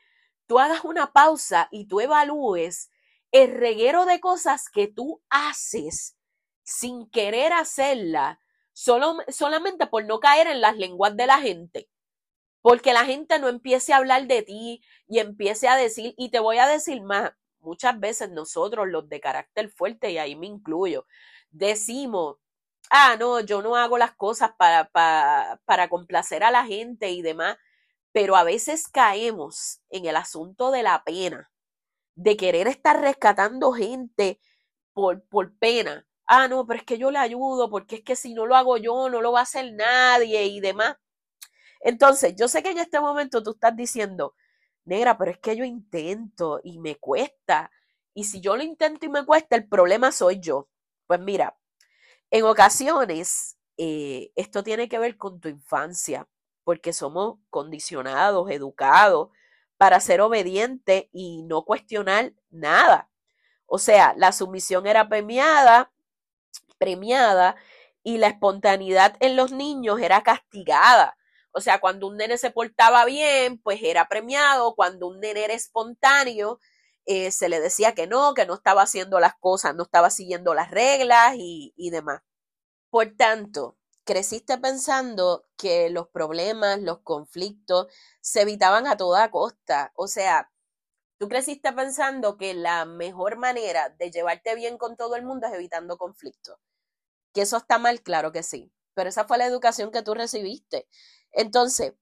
tú 0.46 0.58
hagas 0.58 0.84
una 0.84 1.12
pausa 1.12 1.68
y 1.70 1.86
tú 1.86 2.00
evalúes 2.00 2.90
el 3.32 3.52
reguero 3.54 4.06
de 4.06 4.20
cosas 4.20 4.68
que 4.70 4.88
tú 4.88 5.22
haces 5.28 6.16
sin 6.64 7.08
querer 7.10 7.52
hacerla, 7.52 8.40
solo, 8.72 9.18
solamente 9.28 9.86
por 9.86 10.04
no 10.04 10.20
caer 10.20 10.48
en 10.48 10.60
las 10.60 10.76
lenguas 10.76 11.16
de 11.16 11.26
la 11.26 11.38
gente. 11.38 11.88
Porque 12.66 12.92
la 12.92 13.04
gente 13.04 13.38
no 13.38 13.46
empiece 13.46 13.92
a 13.92 13.98
hablar 13.98 14.26
de 14.26 14.42
ti 14.42 14.82
y 15.06 15.20
empiece 15.20 15.68
a 15.68 15.76
decir, 15.76 16.14
y 16.18 16.30
te 16.32 16.40
voy 16.40 16.58
a 16.58 16.66
decir 16.66 17.00
más, 17.00 17.30
muchas 17.60 18.00
veces 18.00 18.32
nosotros 18.32 18.88
los 18.88 19.08
de 19.08 19.20
carácter 19.20 19.70
fuerte, 19.70 20.10
y 20.10 20.18
ahí 20.18 20.34
me 20.34 20.48
incluyo, 20.48 21.06
decimos, 21.50 22.38
ah, 22.90 23.14
no, 23.20 23.38
yo 23.38 23.62
no 23.62 23.76
hago 23.76 23.98
las 23.98 24.16
cosas 24.16 24.50
para, 24.58 24.90
para, 24.90 25.88
complacer 25.88 26.42
a 26.42 26.50
la 26.50 26.64
gente 26.66 27.10
y 27.10 27.22
demás, 27.22 27.56
pero 28.10 28.34
a 28.34 28.42
veces 28.42 28.88
caemos 28.88 29.80
en 29.88 30.06
el 30.06 30.16
asunto 30.16 30.72
de 30.72 30.82
la 30.82 31.04
pena, 31.04 31.52
de 32.16 32.36
querer 32.36 32.66
estar 32.66 33.00
rescatando 33.00 33.70
gente 33.70 34.40
por, 34.92 35.22
por 35.28 35.56
pena. 35.58 36.04
Ah, 36.26 36.48
no, 36.48 36.66
pero 36.66 36.80
es 36.80 36.84
que 36.84 36.98
yo 36.98 37.12
le 37.12 37.18
ayudo, 37.18 37.70
porque 37.70 37.96
es 37.96 38.02
que 38.02 38.16
si 38.16 38.34
no 38.34 38.44
lo 38.44 38.56
hago 38.56 38.76
yo, 38.76 39.08
no 39.08 39.22
lo 39.22 39.30
va 39.30 39.38
a 39.40 39.42
hacer 39.44 39.72
nadie 39.72 40.46
y 40.46 40.58
demás. 40.58 40.96
Entonces, 41.80 42.34
yo 42.36 42.48
sé 42.48 42.62
que 42.62 42.70
en 42.70 42.78
este 42.78 43.00
momento 43.00 43.42
tú 43.42 43.52
estás 43.52 43.76
diciendo, 43.76 44.34
negra, 44.84 45.18
pero 45.18 45.30
es 45.32 45.38
que 45.38 45.56
yo 45.56 45.64
intento 45.64 46.60
y 46.64 46.78
me 46.78 46.96
cuesta. 46.96 47.70
Y 48.14 48.24
si 48.24 48.40
yo 48.40 48.56
lo 48.56 48.62
intento 48.62 49.06
y 49.06 49.08
me 49.10 49.24
cuesta, 49.26 49.56
el 49.56 49.68
problema 49.68 50.12
soy 50.12 50.40
yo. 50.40 50.68
Pues 51.06 51.20
mira, 51.20 51.56
en 52.30 52.44
ocasiones 52.44 53.56
eh, 53.76 54.32
esto 54.36 54.62
tiene 54.62 54.88
que 54.88 54.98
ver 54.98 55.16
con 55.16 55.40
tu 55.40 55.48
infancia, 55.48 56.28
porque 56.64 56.92
somos 56.92 57.38
condicionados, 57.50 58.50
educados 58.50 59.30
para 59.76 60.00
ser 60.00 60.20
obedientes 60.20 61.06
y 61.12 61.42
no 61.44 61.64
cuestionar 61.64 62.32
nada. 62.50 63.10
O 63.66 63.78
sea, 63.78 64.14
la 64.16 64.32
sumisión 64.32 64.86
era 64.86 65.08
premiada, 65.08 65.92
premiada 66.78 67.56
y 68.02 68.18
la 68.18 68.28
espontaneidad 68.28 69.16
en 69.20 69.36
los 69.36 69.52
niños 69.52 70.00
era 70.00 70.22
castigada. 70.22 71.15
O 71.56 71.60
sea, 71.62 71.80
cuando 71.80 72.06
un 72.08 72.16
nene 72.18 72.38
se 72.38 72.50
portaba 72.50 73.04
bien, 73.06 73.58
pues 73.58 73.80
era 73.82 74.08
premiado. 74.08 74.74
Cuando 74.76 75.08
un 75.08 75.20
nene 75.20 75.44
era 75.44 75.54
espontáneo, 75.54 76.60
eh, 77.06 77.30
se 77.32 77.48
le 77.48 77.60
decía 77.60 77.94
que 77.94 78.06
no, 78.06 78.34
que 78.34 78.46
no 78.46 78.54
estaba 78.54 78.82
haciendo 78.82 79.20
las 79.20 79.34
cosas, 79.40 79.74
no 79.74 79.84
estaba 79.84 80.10
siguiendo 80.10 80.54
las 80.54 80.70
reglas 80.70 81.34
y, 81.38 81.72
y 81.76 81.90
demás. 81.90 82.22
Por 82.90 83.14
tanto, 83.16 83.76
creciste 84.04 84.58
pensando 84.58 85.46
que 85.56 85.90
los 85.90 86.08
problemas, 86.08 86.80
los 86.80 87.00
conflictos 87.02 87.88
se 88.20 88.42
evitaban 88.42 88.86
a 88.86 88.96
toda 88.96 89.30
costa. 89.30 89.92
O 89.96 90.08
sea, 90.08 90.50
tú 91.18 91.28
creciste 91.28 91.72
pensando 91.72 92.36
que 92.38 92.54
la 92.54 92.84
mejor 92.86 93.38
manera 93.38 93.90
de 93.90 94.10
llevarte 94.10 94.54
bien 94.54 94.78
con 94.78 94.96
todo 94.96 95.16
el 95.16 95.24
mundo 95.24 95.46
es 95.48 95.54
evitando 95.54 95.98
conflictos. 95.98 96.58
Que 97.34 97.42
eso 97.42 97.56
está 97.58 97.78
mal, 97.78 98.02
claro 98.02 98.32
que 98.32 98.42
sí. 98.42 98.72
Pero 98.94 99.10
esa 99.10 99.26
fue 99.26 99.38
la 99.38 99.46
educación 99.46 99.90
que 99.92 100.02
tú 100.02 100.14
recibiste. 100.14 100.88
Entonces, 101.36 101.94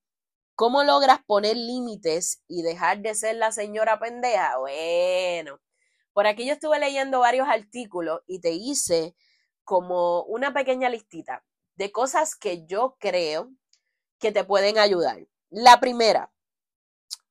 ¿Cómo 0.57 0.85
logras 0.85 1.19
poner 1.27 1.57
límites 1.57 2.41
y 2.47 2.63
dejar 2.63 3.01
de 3.01 3.17
ser 3.17 3.35
la 3.35 3.51
señora 3.51 3.99
pendeja? 3.99 4.57
Bueno, 4.59 5.61
por 6.13 6.29
aquí 6.29 6.47
yo 6.47 6.53
estuve 6.53 6.79
leyendo 6.79 7.19
varios 7.19 7.49
artículos 7.49 8.21
y 8.29 8.41
te 8.41 8.53
hice 8.53 9.17
como 9.65 10.23
una 10.25 10.55
pequeña 10.55 10.89
listita 10.91 11.45
de 11.75 11.91
cosas 11.91 12.37
que 12.37 12.67
yo 12.67 12.97
creo 13.01 13.51
que 14.21 14.31
te 14.31 14.45
pueden 14.45 14.79
ayudar. 14.79 15.27
La 15.51 15.81
primera, 15.81 16.33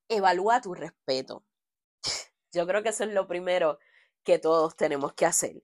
evalúa 0.09 0.59
tu 0.59 0.73
respeto. 0.73 1.45
Yo 2.51 2.67
creo 2.67 2.83
que 2.83 2.89
eso 2.89 3.05
es 3.05 3.13
lo 3.13 3.25
primero 3.25 3.79
que 4.25 4.37
todos 4.37 4.75
tenemos 4.75 5.13
que 5.13 5.25
hacer. 5.25 5.63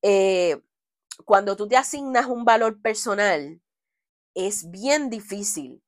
Eh, 0.00 0.62
cuando 1.26 1.56
tú 1.56 1.68
te 1.68 1.76
asignas 1.76 2.24
un 2.24 2.46
valor 2.46 2.80
personal, 2.80 3.60
es 4.36 4.70
bien 4.70 5.08
difícil 5.08 5.82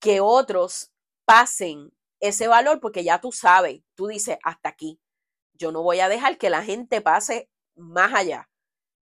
que 0.00 0.20
otros 0.20 0.92
pasen 1.24 1.92
ese 2.20 2.46
valor 2.46 2.80
porque 2.80 3.02
ya 3.02 3.20
tú 3.20 3.32
sabes, 3.32 3.82
tú 3.96 4.06
dices, 4.06 4.38
hasta 4.44 4.68
aquí, 4.68 5.00
yo 5.52 5.72
no 5.72 5.82
voy 5.82 5.98
a 5.98 6.08
dejar 6.08 6.38
que 6.38 6.48
la 6.48 6.62
gente 6.62 7.00
pase 7.00 7.50
más 7.74 8.14
allá, 8.14 8.48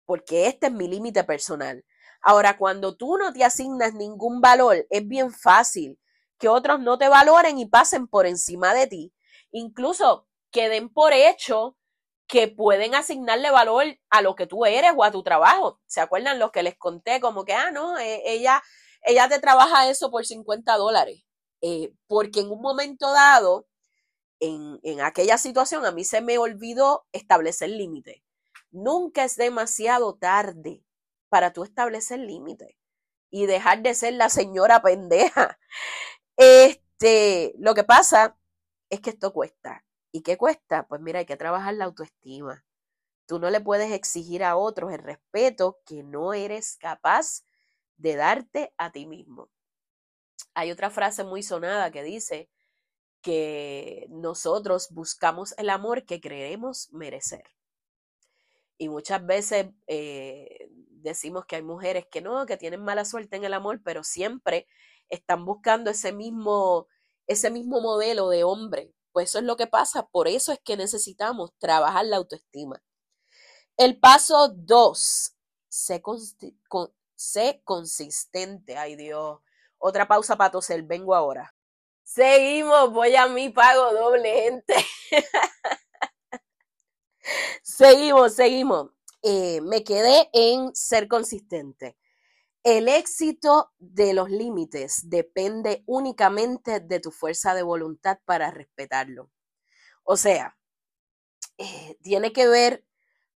porque 0.05 0.47
este 0.47 0.67
es 0.67 0.73
mi 0.73 0.89
límite 0.89 1.25
personal. 1.25 1.85
Ahora, 2.21 2.59
cuando 2.59 2.95
tú 2.95 3.17
no 3.17 3.33
te 3.33 3.43
asignas 3.45 3.95
ningún 3.95 4.43
valor, 4.43 4.87
es 4.91 5.09
bien 5.09 5.33
fácil 5.33 5.99
que 6.39 6.49
otros 6.49 6.79
no 6.79 6.99
te 6.99 7.09
valoren 7.09 7.59
y 7.59 7.67
pasen 7.67 8.07
por 8.07 8.27
encima 8.27 8.75
de 8.75 8.87
ti. 8.87 9.15
Incluso 9.53 10.29
queden 10.51 10.91
por 10.91 11.15
hecho 11.15 11.79
que 12.33 12.49
pueden 12.49 12.95
asignarle 12.95 13.51
valor 13.51 13.85
a 14.09 14.23
lo 14.23 14.35
que 14.35 14.47
tú 14.47 14.65
eres 14.65 14.93
o 14.97 15.05
a 15.05 15.11
tu 15.11 15.23
trabajo. 15.23 15.83
¿Se 15.85 16.01
acuerdan 16.01 16.39
los 16.39 16.51
que 16.51 16.63
les 16.63 16.79
conté? 16.79 17.21
Como 17.21 17.45
que, 17.45 17.53
ah, 17.53 17.71
no, 17.71 17.99
e, 17.99 18.23
ella 18.25 18.63
ella 19.03 19.29
te 19.29 19.39
trabaja 19.39 19.91
eso 19.91 20.11
por 20.11 20.25
50 20.25 20.79
dólares. 20.79 21.25
Eh, 21.61 21.93
porque 22.07 22.41
en 22.41 22.51
un 22.51 22.63
momento 22.63 23.13
dado, 23.13 23.69
en, 24.41 24.81
en, 24.83 25.03
aquella 25.03 25.37
situación, 25.37 25.85
a 25.85 25.93
mí 25.93 26.05
se 26.05 26.23
me 26.23 26.39
olvidó 26.39 27.07
establecer 27.13 27.69
límites. 27.69 28.23
Nunca 28.71 29.25
es 29.25 29.37
demasiado 29.37 30.15
tarde 30.15 30.83
para 31.29 31.53
tú 31.53 31.65
establecer 31.65 32.19
límites 32.19 32.75
y 33.31 33.45
dejar 33.45 33.83
de 33.83 33.95
ser 33.95 34.15
la 34.15 34.31
señora 34.31 34.81
pendeja. 34.81 35.59
Este, 36.39 37.53
lo 37.59 37.75
que 37.75 37.85
pasa 37.85 38.39
es 38.89 39.01
que 39.01 39.11
esto 39.11 39.35
cuesta. 39.35 39.85
¿Y 40.13 40.23
qué 40.23 40.37
cuesta? 40.37 40.87
Pues 40.87 41.01
mira, 41.01 41.21
hay 41.21 41.27
que 41.27 41.37
trabajar 41.37 41.75
la 41.75 41.87
autoestima. 41.87 42.65
Tú 43.27 43.39
no 43.39 43.51
le 43.51 43.61
puedes 43.61 43.93
exigir 43.93 44.45
a 44.45 44.57
otros 44.57 44.93
el 44.93 44.99
respeto 44.99 45.81
que 45.87 46.03
no 46.03 46.35
eres 46.35 46.77
capaz 46.77 47.45
de 47.97 48.17
darte 48.17 48.75
a 48.77 48.93
ti 48.93 49.07
mismo. 49.07 49.49
Hay 50.55 50.71
otra 50.71 50.91
frase 50.91 51.25
muy 51.25 51.43
sonada 51.43 51.91
que 51.91 52.03
dice 52.03 52.51
que 53.23 54.07
nosotros 54.11 54.89
buscamos 54.91 55.55
el 55.57 55.71
amor 55.71 56.05
que 56.05 56.21
creemos 56.21 56.93
merecer. 56.93 57.45
Y 58.79 58.89
muchas 58.89 59.25
veces 59.25 59.69
eh, 59.87 60.69
decimos 60.89 61.47
que 61.47 61.57
hay 61.57 61.63
mujeres 61.63 62.07
que 62.11 62.21
no, 62.21 62.45
que 62.47 62.57
tienen 62.57 62.83
mala 62.83 63.05
suerte 63.05 63.37
en 63.37 63.45
el 63.45 63.55
amor, 63.55 63.81
pero 63.85 64.05
siempre 64.05 64.67
están 65.09 65.45
buscando 65.45 65.91
ese 65.91 66.13
mismo, 66.13 66.89
ese 67.27 67.51
mismo 67.51 67.81
modelo 67.81 68.29
de 68.29 68.45
hombre. 68.45 68.93
Pues 69.13 69.31
eso 69.31 69.39
es 69.39 69.45
lo 69.45 69.57
que 69.57 69.67
pasa, 69.67 70.07
por 70.09 70.29
eso 70.29 70.53
es 70.53 70.61
que 70.65 70.77
necesitamos 70.77 71.53
trabajar 71.59 72.07
la 72.07 72.17
autoestima. 72.17 72.83
El 73.77 73.99
paso 73.99 74.49
dos, 74.49 75.35
Sé 77.15 77.63
consistente. 77.65 78.77
Ay 78.77 78.97
Dios. 78.97 79.41
Otra 79.79 80.07
pausa 80.07 80.37
para 80.37 80.51
toser. 80.51 80.83
Vengo 80.83 81.15
ahora. 81.15 81.55
Seguimos. 82.05 82.93
Voy 82.93 83.15
a 83.17 83.27
mi 83.27 83.49
pago 83.49 83.93
doble, 83.93 84.43
gente. 84.43 84.75
seguimos, 87.63 88.35
seguimos. 88.35 88.91
Eh, 89.23 89.61
me 89.63 89.85
quedé 89.85 90.29
en 90.33 90.75
ser 90.75 91.09
consistente. 91.09 91.97
El 92.65 92.89
éxito 92.89 93.73
de 93.79 94.15
los 94.15 94.31
límites 94.31 95.09
depende 95.09 95.83
únicamente 95.87 96.79
de 96.79 97.01
tu 97.01 97.11
fuerza 97.11 97.55
de 97.55 97.63
voluntad 97.63 98.19
para 98.25 98.53
respetarlo. 98.53 99.31
O 100.05 100.17
sea, 100.17 100.57
eh, 101.59 101.97
tiene 102.03 102.33
que 102.33 102.47
ver 102.49 102.85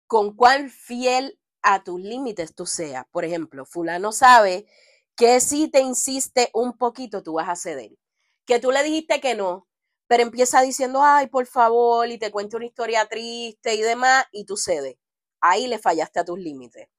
con 0.08 0.36
cuán 0.36 0.70
fiel 0.70 1.40
a 1.62 1.84
tus 1.84 2.02
límites 2.02 2.56
tú 2.56 2.66
seas. 2.66 3.06
Por 3.12 3.26
ejemplo, 3.26 3.66
fulano 3.66 4.12
sabe 4.12 4.68
que 5.16 5.40
si 5.42 5.70
te 5.70 5.82
insiste 5.82 6.50
un 6.54 6.78
poquito, 6.78 7.24
tú 7.24 7.34
vas 7.34 7.50
a 7.50 7.56
ceder. 7.56 7.92
Que 8.46 8.60
tú 8.60 8.72
le 8.72 8.84
dijiste 8.84 9.22
que 9.22 9.36
no, 9.36 9.68
pero 10.08 10.24
empieza 10.24 10.62
diciendo, 10.62 11.02
ay, 11.04 11.28
por 11.28 11.48
favor, 11.48 12.08
y 12.10 12.18
te 12.18 12.32
cuenta 12.32 12.58
una 12.58 12.66
historia 12.66 13.08
triste 13.08 13.76
y 13.76 13.82
demás, 13.82 14.26
y 14.32 14.46
tú 14.46 14.58
cedes. 14.58 14.98
Ahí 15.42 15.68
le 15.68 15.80
fallaste 15.80 16.20
a 16.20 16.26
tus 16.26 16.40
límites. 16.40 16.90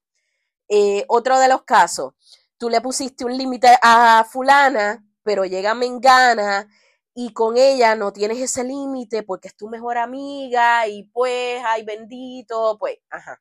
Eh, 0.69 1.05
otro 1.07 1.39
de 1.39 1.47
los 1.47 1.63
casos, 1.63 2.13
tú 2.57 2.69
le 2.69 2.81
pusiste 2.81 3.25
un 3.25 3.37
límite 3.37 3.69
a 3.81 4.25
fulana, 4.29 5.05
pero 5.23 5.45
llega 5.45 5.75
Mengana 5.75 6.67
y 7.13 7.33
con 7.33 7.57
ella 7.57 7.95
no 7.95 8.11
tienes 8.13 8.39
ese 8.39 8.63
límite 8.63 9.23
porque 9.23 9.47
es 9.49 9.55
tu 9.55 9.69
mejor 9.69 9.97
amiga 9.97 10.87
y 10.87 11.03
pues, 11.03 11.61
ay 11.65 11.83
bendito, 11.83 12.77
pues, 12.79 12.97
ajá. 13.09 13.39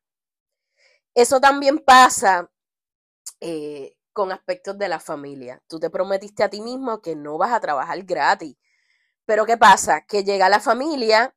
Eso 1.15 1.41
también 1.41 1.79
pasa 1.79 2.51
eh, 3.41 3.97
con 4.13 4.33
aspectos 4.33 4.79
de 4.79 4.89
la 4.89 5.01
familia. 5.01 5.63
Tú 5.69 5.81
te 5.81 5.91
prometiste 5.91 6.43
a 6.45 6.51
ti 6.51 6.61
mismo 6.61 7.03
que 7.03 7.17
no 7.17 7.39
vas 7.39 7.53
a 7.53 7.61
trabajar 7.61 8.03
gratis. 8.05 8.57
Pero 9.27 9.47
¿qué 9.47 9.57
pasa? 9.59 10.07
Que 10.07 10.25
llega 10.25 10.49
la 10.49 10.61
familia 10.61 11.35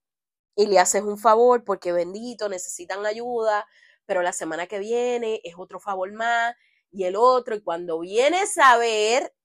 y 0.55 0.67
le 0.67 0.79
haces 0.79 1.03
un 1.03 1.17
favor 1.17 1.63
porque 1.65 1.91
bendito, 1.93 2.49
necesitan 2.49 3.05
ayuda, 3.05 3.65
pero 4.07 4.23
la 4.23 4.33
semana 4.33 4.65
que 4.65 4.79
viene 4.79 5.41
es 5.43 5.53
otro 5.57 5.79
favor 5.79 6.11
más 6.13 6.55
y 6.91 7.03
el 7.03 7.15
otro, 7.15 7.55
y 7.55 7.61
cuando 7.61 7.99
vienes 7.99 8.57
a 8.57 8.77
ver, 8.77 9.35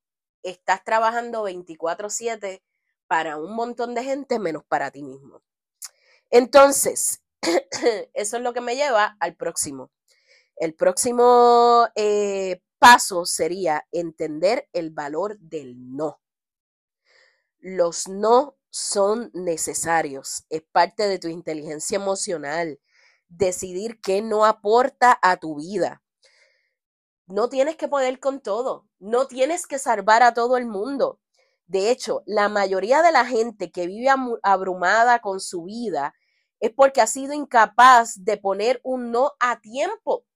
estás 0.43 0.83
trabajando 0.85 1.43
24/7 1.43 2.63
para 3.07 3.37
un 3.37 3.55
montón 3.55 3.95
de 3.95 4.05
gente 4.05 4.39
menos 4.39 4.65
para 4.65 4.91
ti 4.91 5.03
mismo. 5.03 5.43
Entonces, 6.31 7.23
eso 8.15 8.37
es 8.37 8.43
lo 8.43 8.55
que 8.55 8.63
me 8.63 8.77
lleva 8.77 9.17
al 9.21 9.37
próximo. 9.37 9.91
El 10.57 10.75
próximo 10.75 11.89
eh, 11.95 12.63
paso 12.79 13.27
sería 13.27 13.87
entender 13.93 14.69
el 14.73 14.91
valor 14.91 15.39
del 15.41 15.95
no. 15.97 16.21
Los 17.59 18.09
no 18.09 18.57
son 18.71 19.31
necesarios, 19.35 20.47
es 20.49 20.63
parte 20.73 21.07
de 21.07 21.19
tu 21.19 21.29
inteligencia 21.29 21.97
emocional. 21.97 22.81
Decidir 23.35 23.99
qué 24.03 24.21
no 24.21 24.45
aporta 24.45 25.19
a 25.23 25.39
tu 25.39 25.57
vida. 25.57 26.03
No 27.27 27.49
tienes 27.49 27.77
que 27.77 27.89
poder 27.89 28.21
con 28.21 28.41
todo, 28.41 28.87
no 28.99 29.27
tienes 29.27 29.67
que 29.67 29.79
salvar 29.79 30.23
a 30.23 30.35
todo 30.35 30.59
el 30.59 30.67
mundo. 30.67 31.19
De 31.67 31.91
hecho, 31.91 32.23
la 32.27 32.51
mayoría 32.51 33.01
de 33.01 33.11
la 33.11 33.25
gente 33.25 33.71
que 33.71 33.87
vive 33.87 34.09
abrumada 34.43 35.21
con 35.21 35.41
su 35.41 35.65
vida 35.65 36.15
es 36.61 36.73
porque 36.73 37.01
ha 37.01 37.07
sido 37.07 37.33
incapaz 37.33 38.23
de 38.23 38.37
poner 38.37 38.81
un 38.85 39.11
no 39.11 39.33
a 39.41 39.61
tiempo. 39.61 40.27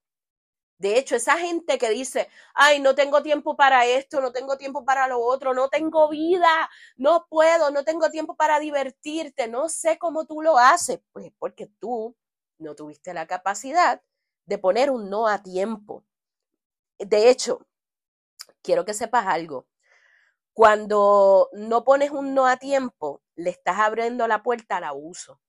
De 0.79 0.99
hecho, 0.99 1.17
esa 1.17 1.37
gente 1.38 1.76
que 1.79 1.91
dice, 1.91 2.29
ay, 2.55 2.81
no 2.81 2.95
tengo 2.95 3.23
tiempo 3.23 3.57
para 3.57 3.85
esto, 3.87 4.21
no 4.23 4.33
tengo 4.33 4.57
tiempo 4.57 4.85
para 4.87 5.07
lo 5.07 5.21
otro, 5.21 5.55
no 5.55 5.69
tengo 5.69 6.09
vida, 6.09 6.71
no 6.97 7.26
puedo, 7.29 7.71
no 7.71 7.85
tengo 7.85 8.11
tiempo 8.11 8.37
para 8.37 8.59
divertirte, 8.59 9.49
no 9.49 9.69
sé 9.69 9.99
cómo 9.99 10.26
tú 10.26 10.43
lo 10.43 10.59
haces, 10.59 11.00
pues 11.12 11.31
porque 11.38 11.67
tú 11.79 12.17
no 12.59 12.75
tuviste 12.75 13.15
la 13.15 13.27
capacidad 13.27 14.03
de 14.47 14.59
poner 14.59 14.91
un 14.91 15.11
no 15.11 15.27
a 15.27 15.43
tiempo. 15.43 16.05
De 16.99 17.29
hecho, 17.29 17.67
quiero 18.63 18.85
que 18.85 18.95
sepas 18.95 19.27
algo. 19.27 19.67
Cuando 20.53 21.51
no 21.53 21.85
pones 21.85 22.11
un 22.11 22.35
no 22.35 22.47
a 22.47 22.57
tiempo, 22.57 23.23
le 23.35 23.51
estás 23.51 23.79
abriendo 23.79 24.27
la 24.27 24.43
puerta 24.43 24.79
al 24.79 24.85
abuso. 24.85 25.41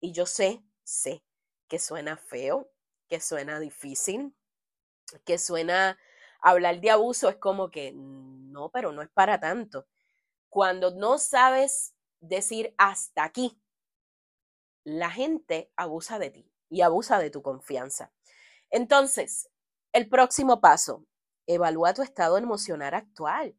Y 0.00 0.12
yo 0.12 0.26
sé, 0.26 0.64
sé 0.82 1.22
que 1.68 1.78
suena 1.78 2.16
feo, 2.16 2.68
que 3.08 3.20
suena 3.20 3.60
difícil, 3.60 4.34
que 5.24 5.38
suena 5.38 5.98
hablar 6.40 6.80
de 6.80 6.90
abuso 6.90 7.28
es 7.28 7.36
como 7.36 7.70
que 7.70 7.92
no, 7.94 8.70
pero 8.70 8.90
no 8.90 9.02
es 9.02 9.08
para 9.10 9.38
tanto. 9.38 9.86
Cuando 10.48 10.90
no 10.90 11.18
sabes 11.18 11.94
decir 12.18 12.74
hasta 12.76 13.22
aquí, 13.22 13.60
la 14.82 15.10
gente 15.10 15.70
abusa 15.76 16.18
de 16.18 16.30
ti 16.30 16.49
y 16.70 16.80
abusa 16.80 17.18
de 17.18 17.30
tu 17.30 17.42
confianza. 17.42 18.12
Entonces, 18.70 19.50
el 19.92 20.08
próximo 20.08 20.60
paso, 20.60 21.04
evalúa 21.46 21.92
tu 21.92 22.02
estado 22.02 22.38
emocional 22.38 22.94
actual. 22.94 23.56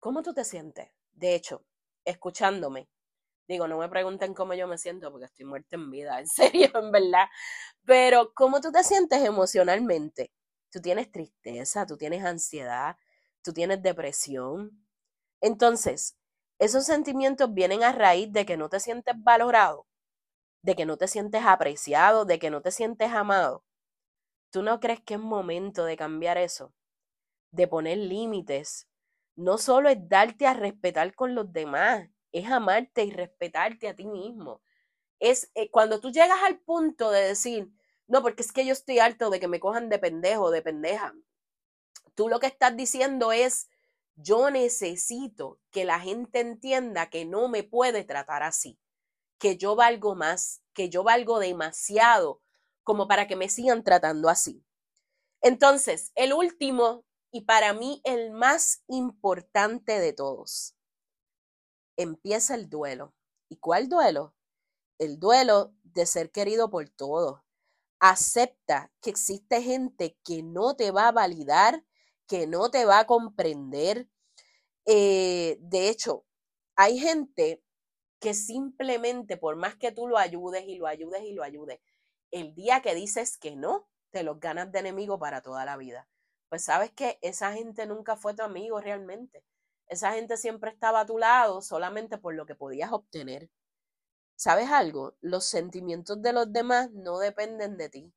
¿Cómo 0.00 0.22
tú 0.22 0.34
te 0.34 0.44
sientes? 0.44 0.90
De 1.14 1.34
hecho, 1.34 1.64
escuchándome, 2.04 2.88
digo, 3.48 3.68
no 3.68 3.78
me 3.78 3.88
pregunten 3.88 4.34
cómo 4.34 4.54
yo 4.54 4.68
me 4.68 4.78
siento 4.78 5.10
porque 5.10 5.26
estoy 5.26 5.46
muerta 5.46 5.76
en 5.76 5.90
vida, 5.90 6.20
en 6.20 6.26
serio, 6.28 6.70
en 6.74 6.92
verdad, 6.92 7.28
pero 7.84 8.34
¿cómo 8.34 8.60
tú 8.60 8.72
te 8.72 8.84
sientes 8.84 9.24
emocionalmente? 9.24 10.32
tú 10.76 10.82
tienes 10.82 11.10
tristeza, 11.10 11.86
tú 11.86 11.96
tienes 11.96 12.22
ansiedad, 12.22 12.96
tú 13.42 13.54
tienes 13.54 13.82
depresión. 13.82 14.86
Entonces, 15.40 16.18
esos 16.58 16.84
sentimientos 16.84 17.54
vienen 17.54 17.82
a 17.82 17.92
raíz 17.92 18.30
de 18.32 18.44
que 18.44 18.58
no 18.58 18.68
te 18.68 18.80
sientes 18.80 19.14
valorado, 19.16 19.86
de 20.66 20.74
que 20.74 20.84
no 20.84 20.96
te 20.96 21.06
sientes 21.06 21.42
apreciado, 21.44 22.24
de 22.24 22.40
que 22.40 22.50
no 22.50 22.60
te 22.60 22.72
sientes 22.72 23.12
amado. 23.12 23.64
¿Tú 24.50 24.64
no 24.64 24.80
crees 24.80 25.00
que 25.00 25.14
es 25.14 25.20
momento 25.20 25.84
de 25.84 25.96
cambiar 25.96 26.38
eso? 26.38 26.74
De 27.52 27.68
poner 27.68 27.98
límites. 27.98 28.88
No 29.36 29.58
solo 29.58 29.88
es 29.90 30.08
darte 30.08 30.44
a 30.44 30.54
respetar 30.54 31.14
con 31.14 31.36
los 31.36 31.52
demás, 31.52 32.08
es 32.32 32.50
amarte 32.50 33.04
y 33.04 33.12
respetarte 33.12 33.86
a 33.86 33.94
ti 33.94 34.08
mismo. 34.08 34.60
Es 35.20 35.52
eh, 35.54 35.70
cuando 35.70 36.00
tú 36.00 36.10
llegas 36.10 36.42
al 36.42 36.58
punto 36.58 37.12
de 37.12 37.20
decir, 37.20 37.70
no, 38.08 38.20
porque 38.20 38.42
es 38.42 38.50
que 38.50 38.66
yo 38.66 38.72
estoy 38.72 38.98
harto 38.98 39.30
de 39.30 39.38
que 39.38 39.46
me 39.46 39.60
cojan 39.60 39.88
de 39.88 40.00
pendejo, 40.00 40.50
de 40.50 40.62
pendeja. 40.62 41.14
Tú 42.16 42.28
lo 42.28 42.40
que 42.40 42.48
estás 42.48 42.76
diciendo 42.76 43.30
es, 43.30 43.68
yo 44.16 44.50
necesito 44.50 45.60
que 45.70 45.84
la 45.84 46.00
gente 46.00 46.40
entienda 46.40 47.08
que 47.08 47.24
no 47.24 47.46
me 47.46 47.62
puede 47.62 48.02
tratar 48.02 48.42
así, 48.42 48.80
que 49.38 49.56
yo 49.56 49.76
valgo 49.76 50.14
más, 50.14 50.62
que 50.72 50.88
yo 50.88 51.04
valgo 51.04 51.38
demasiado 51.38 52.42
como 52.84 53.08
para 53.08 53.26
que 53.26 53.36
me 53.36 53.48
sigan 53.48 53.84
tratando 53.84 54.28
así. 54.28 54.64
Entonces, 55.42 56.12
el 56.14 56.32
último 56.32 57.04
y 57.30 57.42
para 57.42 57.74
mí 57.74 58.00
el 58.04 58.30
más 58.30 58.82
importante 58.88 59.98
de 60.00 60.12
todos, 60.12 60.74
empieza 61.96 62.54
el 62.54 62.68
duelo. 62.70 63.14
¿Y 63.48 63.56
cuál 63.56 63.88
duelo? 63.88 64.34
El 64.98 65.18
duelo 65.18 65.74
de 65.82 66.06
ser 66.06 66.30
querido 66.30 66.70
por 66.70 66.88
todos, 66.88 67.40
acepta 68.00 68.90
que 69.02 69.10
existe 69.10 69.62
gente 69.62 70.18
que 70.24 70.42
no 70.42 70.76
te 70.76 70.90
va 70.90 71.08
a 71.08 71.12
validar, 71.12 71.84
que 72.26 72.46
no 72.46 72.70
te 72.70 72.86
va 72.86 73.00
a 73.00 73.06
comprender. 73.06 74.08
Eh, 74.86 75.58
de 75.60 75.88
hecho, 75.90 76.24
hay 76.74 76.98
gente 76.98 77.62
que 78.26 78.34
simplemente 78.34 79.36
por 79.36 79.54
más 79.54 79.76
que 79.76 79.92
tú 79.92 80.08
lo 80.08 80.18
ayudes 80.18 80.64
y 80.66 80.74
lo 80.74 80.88
ayudes 80.88 81.22
y 81.22 81.32
lo 81.32 81.44
ayudes, 81.44 81.78
el 82.32 82.56
día 82.56 82.82
que 82.82 82.92
dices 82.92 83.38
que 83.38 83.54
no, 83.54 83.88
te 84.10 84.24
los 84.24 84.40
ganas 84.40 84.72
de 84.72 84.80
enemigo 84.80 85.16
para 85.16 85.42
toda 85.42 85.64
la 85.64 85.76
vida. 85.76 86.08
Pues 86.48 86.64
sabes 86.64 86.90
que 86.90 87.20
esa 87.22 87.52
gente 87.52 87.86
nunca 87.86 88.16
fue 88.16 88.34
tu 88.34 88.42
amigo 88.42 88.80
realmente. 88.80 89.44
Esa 89.86 90.12
gente 90.14 90.36
siempre 90.38 90.72
estaba 90.72 91.02
a 91.02 91.06
tu 91.06 91.18
lado 91.18 91.62
solamente 91.62 92.18
por 92.18 92.34
lo 92.34 92.46
que 92.46 92.56
podías 92.56 92.90
obtener. 92.90 93.48
¿Sabes 94.34 94.72
algo? 94.72 95.14
Los 95.20 95.44
sentimientos 95.44 96.20
de 96.20 96.32
los 96.32 96.52
demás 96.52 96.90
no 96.90 97.20
dependen 97.20 97.76
de 97.76 97.90
ti. 97.90 98.12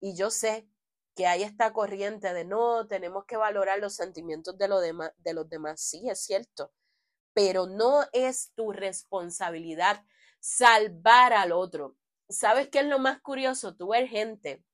Y 0.00 0.14
yo 0.16 0.30
sé 0.30 0.68
que 1.16 1.26
hay 1.26 1.44
esta 1.44 1.72
corriente 1.72 2.34
de 2.34 2.44
no, 2.44 2.86
tenemos 2.88 3.24
que 3.24 3.38
valorar 3.38 3.78
los 3.78 3.94
sentimientos 3.94 4.58
de, 4.58 4.68
de 5.16 5.32
los 5.32 5.48
demás. 5.48 5.80
Sí, 5.80 6.10
es 6.10 6.20
cierto, 6.20 6.74
pero 7.34 7.66
no 7.66 8.04
es 8.12 8.52
tu 8.54 8.72
responsabilidad 8.72 10.02
salvar 10.40 11.32
al 11.34 11.52
otro. 11.52 11.96
¿Sabes 12.28 12.68
qué 12.68 12.80
es 12.80 12.86
lo 12.86 12.98
más 12.98 13.20
curioso? 13.20 13.76
Tú 13.76 13.88
ves 13.88 14.08
gente 14.08 14.64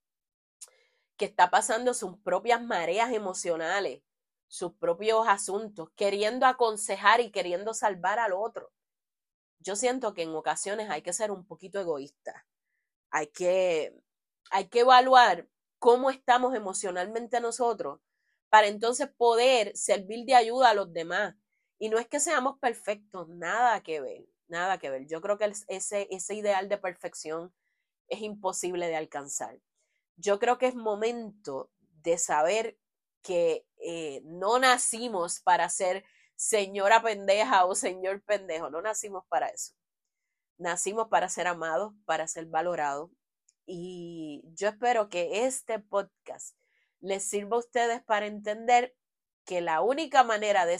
que 1.17 1.25
está 1.25 1.49
pasando 1.49 1.93
sus 1.93 2.17
propias 2.19 2.63
mareas 2.63 3.11
emocionales, 3.11 4.01
sus 4.47 4.73
propios 4.73 5.27
asuntos, 5.27 5.89
queriendo 5.95 6.45
aconsejar 6.45 7.19
y 7.21 7.31
queriendo 7.31 7.73
salvar 7.73 8.19
al 8.19 8.33
otro 8.33 8.71
yo 9.61 9.75
siento 9.75 10.13
que 10.13 10.23
en 10.23 10.35
ocasiones 10.35 10.89
hay 10.89 11.01
que 11.01 11.13
ser 11.13 11.31
un 11.31 11.45
poquito 11.45 11.79
egoísta. 11.79 12.45
Hay 13.11 13.27
que, 13.27 13.95
hay 14.49 14.67
que 14.69 14.81
evaluar 14.81 15.47
cómo 15.79 16.09
estamos 16.09 16.55
emocionalmente 16.55 17.39
nosotros 17.39 17.99
para 18.49 18.67
entonces 18.67 19.09
poder 19.17 19.75
servir 19.75 20.25
de 20.25 20.35
ayuda 20.35 20.71
a 20.71 20.73
los 20.73 20.91
demás. 20.93 21.35
Y 21.81 21.89
no 21.89 21.97
es 21.97 22.07
que 22.07 22.19
seamos 22.19 22.59
perfectos, 22.59 23.27
nada 23.27 23.81
que 23.81 24.01
ver, 24.01 24.29
nada 24.47 24.77
que 24.77 24.91
ver. 24.91 25.07
Yo 25.07 25.19
creo 25.19 25.39
que 25.39 25.51
ese, 25.67 26.07
ese 26.11 26.35
ideal 26.35 26.69
de 26.69 26.77
perfección 26.77 27.51
es 28.07 28.21
imposible 28.21 28.87
de 28.87 28.97
alcanzar. 28.97 29.59
Yo 30.15 30.37
creo 30.37 30.59
que 30.59 30.67
es 30.67 30.75
momento 30.75 31.71
de 32.03 32.19
saber 32.19 32.77
que 33.23 33.65
eh, 33.77 34.21
no 34.25 34.59
nacimos 34.59 35.39
para 35.39 35.67
ser 35.69 36.05
señora 36.35 37.01
pendeja 37.01 37.65
o 37.65 37.73
señor 37.73 38.21
pendejo. 38.21 38.69
No 38.69 38.83
nacimos 38.83 39.25
para 39.27 39.47
eso. 39.47 39.73
Nacimos 40.59 41.07
para 41.07 41.29
ser 41.29 41.47
amados, 41.47 41.95
para 42.05 42.27
ser 42.27 42.45
valorados 42.45 43.09
Y 43.65 44.43
yo 44.53 44.67
espero 44.67 45.09
que 45.09 45.47
este 45.47 45.79
podcast 45.79 46.55
les 46.99 47.23
sirva 47.23 47.55
a 47.55 47.61
ustedes 47.61 48.03
para 48.03 48.27
entender 48.27 48.95
que 49.45 49.61
la 49.61 49.81
única 49.81 50.23
manera 50.23 50.65
de, 50.65 50.79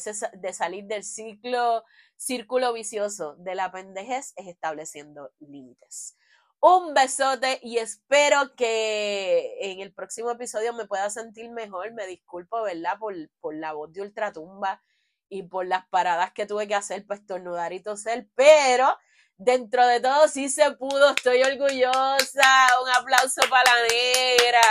salir 0.54 0.86
del 0.86 1.04
ciclo, 1.04 1.84
círculo 2.15 2.74
vicioso 2.74 3.36
de 3.38 3.56
la 3.56 3.71
pendejez 3.71 4.34
es 4.36 4.47
estableciendo 4.47 5.32
límites. 5.39 6.17
Un 6.60 6.93
besote 6.93 7.60
y 7.63 7.80
espero 7.80 8.56
que 8.56 9.58
en 9.62 9.80
el 9.80 9.93
próximo 9.93 10.30
episodio 10.30 10.74
me 10.74 10.86
pueda 10.86 11.10
sentir 11.10 11.50
mejor. 11.50 11.91
Me 11.93 12.06
disculpo, 12.06 12.62
¿verdad? 12.62 13.00
Por, 13.00 13.15
por 13.39 13.56
la 13.56 13.74
voz 13.74 13.91
de 13.93 14.02
ultratumba 14.02 14.84
y 15.28 15.43
por 15.43 15.65
las 15.65 15.88
paradas 15.88 16.34
que 16.34 16.45
tuve 16.45 16.67
que 16.67 16.76
hacer 16.76 17.08
para 17.08 17.19
estornudar 17.19 17.74
y 17.74 17.82
toser, 17.82 18.28
pero 18.36 18.95
dentro 19.38 19.88
de 19.88 20.00
todo 20.02 20.28
sí 20.28 20.50
se 20.50 20.71
pudo, 20.74 21.10
estoy 21.10 21.41
orgullosa. 21.41 22.67
Un 22.84 22.89
aplauso 22.89 23.41
para 23.50 23.74
la 23.74 23.82
negra. 23.88 24.62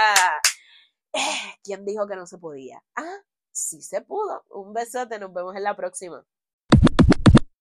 Eh, 1.13 1.57
¿Quién 1.65 1.85
dijo 1.85 2.07
que 2.07 2.15
no 2.15 2.27
se 2.27 2.39
podía? 2.39 2.81
Ah, 2.95 3.19
sí 3.53 3.83
se 3.83 4.01
pudo. 4.03 4.45
Un 4.51 4.73
besote, 4.73 5.19
nos 5.19 5.33
vemos 5.33 5.57
en 5.57 5.65
la 5.65 5.77
próxima. 5.77 6.25